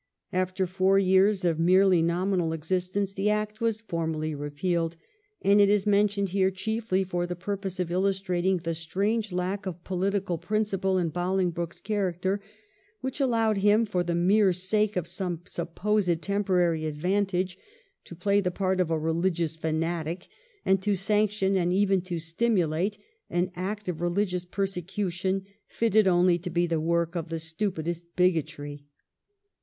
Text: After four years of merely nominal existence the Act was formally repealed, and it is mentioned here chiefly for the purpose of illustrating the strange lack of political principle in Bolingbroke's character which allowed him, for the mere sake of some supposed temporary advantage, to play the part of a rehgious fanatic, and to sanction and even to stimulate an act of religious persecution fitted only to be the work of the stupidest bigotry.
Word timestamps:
After 0.33 0.65
four 0.65 0.97
years 0.97 1.45
of 1.45 1.59
merely 1.59 2.01
nominal 2.01 2.53
existence 2.53 3.13
the 3.13 3.29
Act 3.29 3.61
was 3.61 3.81
formally 3.81 4.33
repealed, 4.33 4.95
and 5.43 5.61
it 5.61 5.69
is 5.69 5.85
mentioned 5.85 6.29
here 6.29 6.49
chiefly 6.49 7.03
for 7.03 7.27
the 7.27 7.35
purpose 7.35 7.79
of 7.79 7.91
illustrating 7.91 8.57
the 8.57 8.73
strange 8.73 9.31
lack 9.31 9.67
of 9.67 9.83
political 9.83 10.39
principle 10.39 10.97
in 10.97 11.09
Bolingbroke's 11.09 11.79
character 11.79 12.41
which 13.01 13.19
allowed 13.21 13.57
him, 13.59 13.85
for 13.85 14.03
the 14.03 14.15
mere 14.15 14.51
sake 14.53 14.97
of 14.97 15.07
some 15.07 15.41
supposed 15.45 16.21
temporary 16.23 16.87
advantage, 16.87 17.59
to 18.05 18.15
play 18.15 18.41
the 18.41 18.49
part 18.49 18.81
of 18.81 18.89
a 18.89 18.97
rehgious 18.97 19.55
fanatic, 19.55 20.25
and 20.65 20.81
to 20.81 20.95
sanction 20.95 21.55
and 21.55 21.71
even 21.71 22.01
to 22.01 22.17
stimulate 22.17 22.97
an 23.29 23.51
act 23.55 23.87
of 23.87 24.01
religious 24.01 24.45
persecution 24.45 25.45
fitted 25.67 26.07
only 26.07 26.39
to 26.39 26.49
be 26.49 26.65
the 26.65 26.81
work 26.81 27.13
of 27.13 27.29
the 27.29 27.37
stupidest 27.37 28.15
bigotry. 28.15 28.87